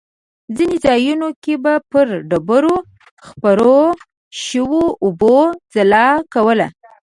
ځینې 0.57 0.77
ځایونو 0.85 1.27
کې 1.43 1.53
به 1.63 1.73
پر 1.91 2.07
ډبرو 2.29 2.75
خپرو 3.27 3.79
شوو 4.45 4.83
اوبو 5.05 5.35
ځلا 5.73 6.07
کوله. 6.33 6.67